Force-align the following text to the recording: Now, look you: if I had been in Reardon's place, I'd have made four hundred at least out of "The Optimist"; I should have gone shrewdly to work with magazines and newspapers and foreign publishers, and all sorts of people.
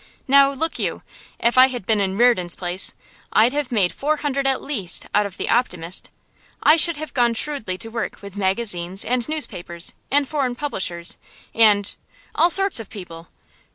Now, 0.27 0.51
look 0.51 0.79
you: 0.79 1.03
if 1.39 1.59
I 1.59 1.67
had 1.67 1.85
been 1.85 2.01
in 2.01 2.17
Reardon's 2.17 2.55
place, 2.55 2.95
I'd 3.31 3.53
have 3.53 3.71
made 3.71 3.91
four 3.91 4.17
hundred 4.17 4.47
at 4.47 4.59
least 4.63 5.05
out 5.13 5.27
of 5.27 5.37
"The 5.37 5.47
Optimist"; 5.47 6.09
I 6.63 6.75
should 6.75 6.97
have 6.97 7.13
gone 7.13 7.35
shrewdly 7.35 7.77
to 7.77 7.89
work 7.89 8.19
with 8.23 8.35
magazines 8.35 9.05
and 9.05 9.29
newspapers 9.29 9.93
and 10.09 10.27
foreign 10.27 10.55
publishers, 10.55 11.19
and 11.53 11.95
all 12.33 12.49
sorts 12.49 12.79
of 12.79 12.89
people. 12.89 13.27